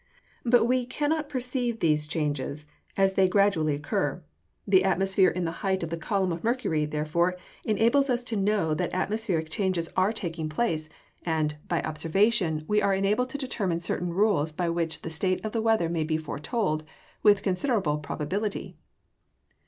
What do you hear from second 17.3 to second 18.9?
considerable probability.